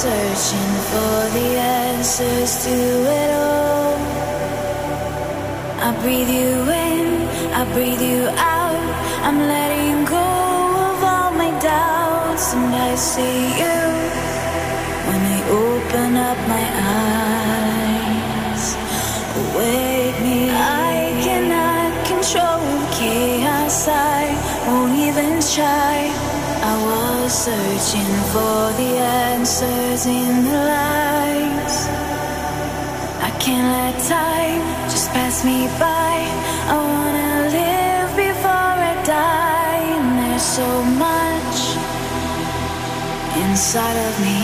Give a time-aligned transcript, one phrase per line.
[0.00, 2.76] searching for the answers to
[3.20, 3.98] it all.
[5.86, 6.52] I breathe you
[6.88, 7.28] in,
[7.60, 8.22] I breathe you
[8.56, 8.86] out.
[9.26, 10.28] I'm letting go
[10.88, 13.80] of all my doubts, and I see you
[15.08, 15.38] when I
[15.68, 18.64] open up my eyes.
[19.54, 20.48] Wake me.
[20.48, 20.96] I
[21.26, 22.64] cannot control
[22.96, 23.86] chaos.
[23.86, 24.32] I
[24.66, 26.29] won't even try.
[26.62, 28.92] I was searching for the
[29.32, 31.88] answers in the lies.
[33.28, 36.14] I can't let time just pass me by.
[36.68, 39.84] I wanna live before I die.
[39.98, 40.68] And there's so
[41.06, 41.60] much
[43.44, 44.40] inside of me.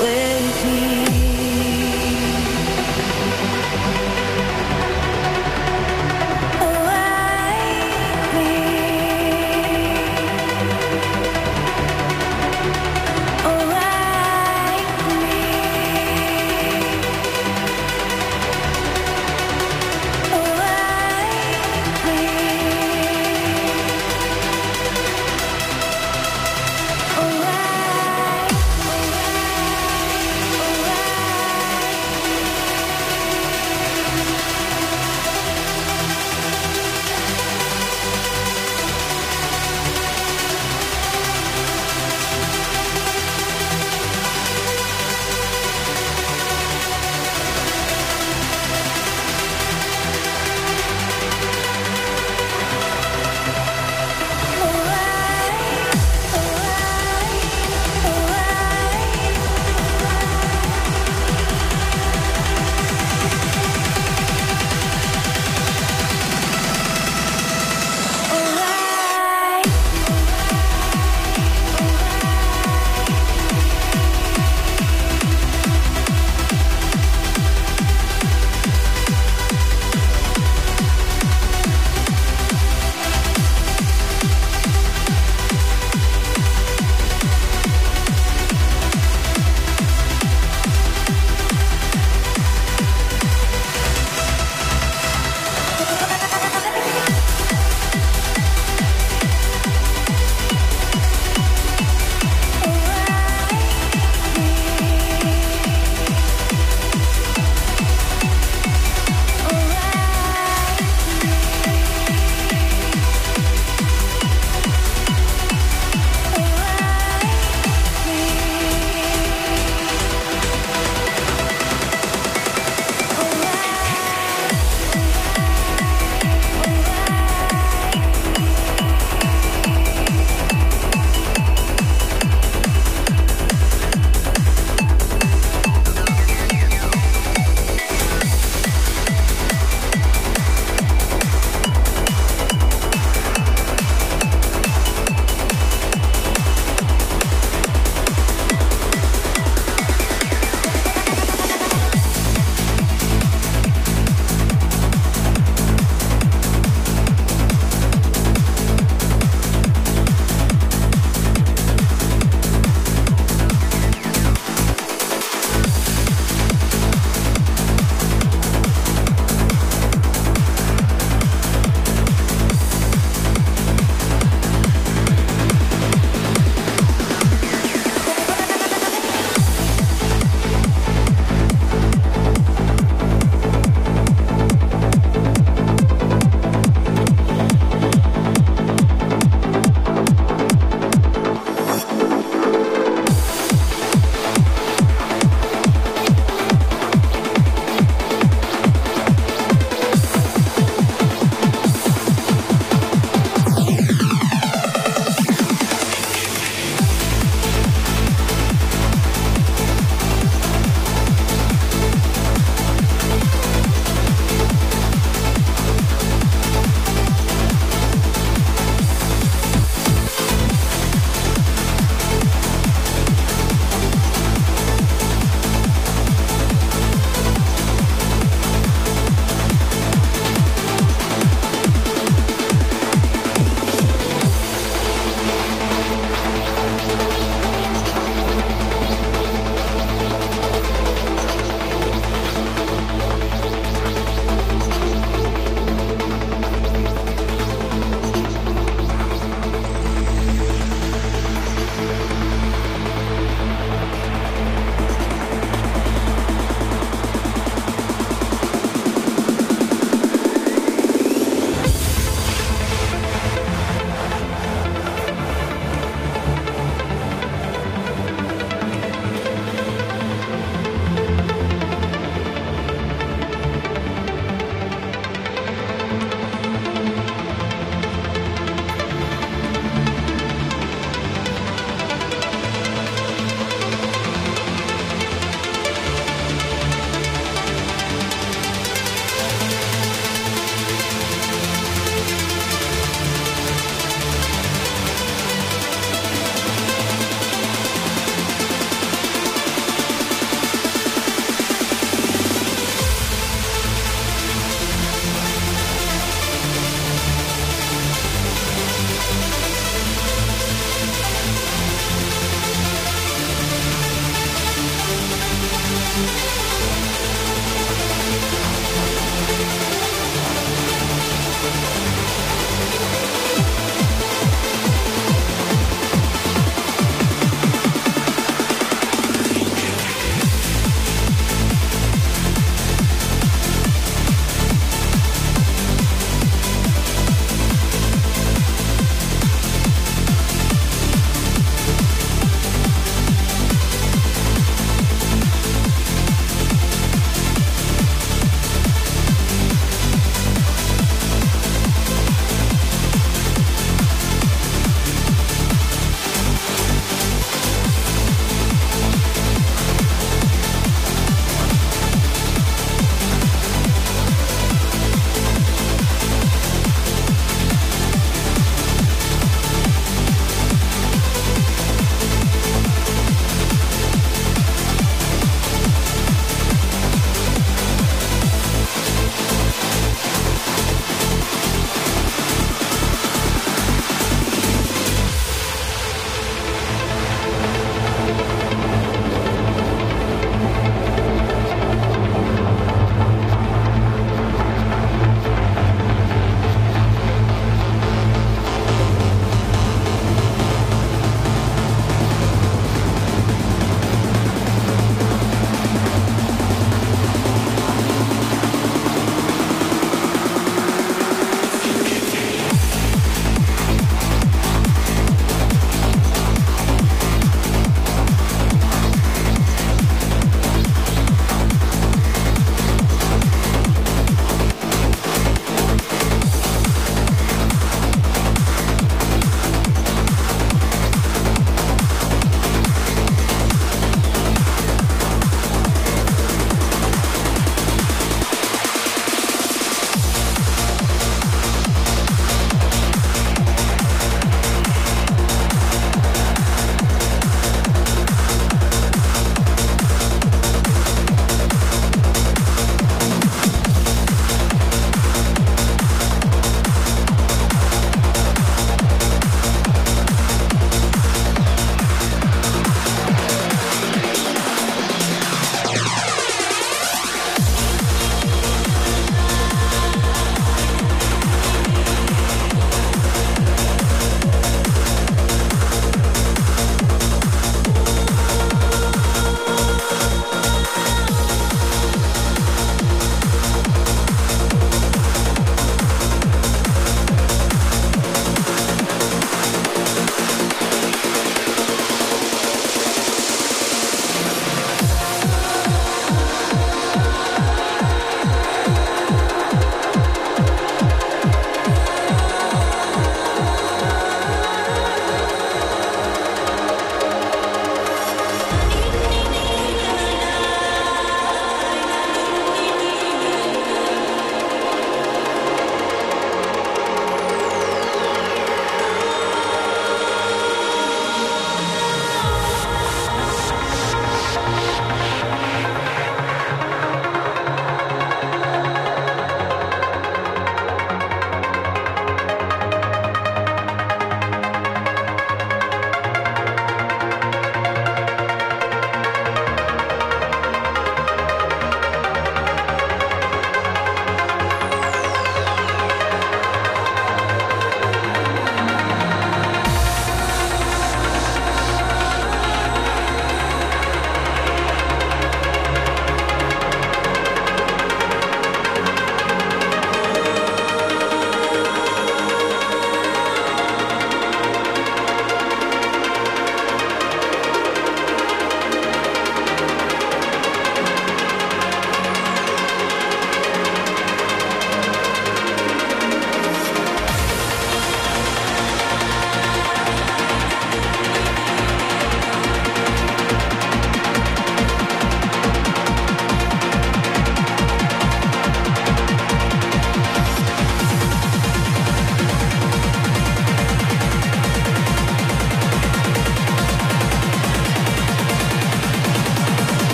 [0.00, 1.19] Wake me.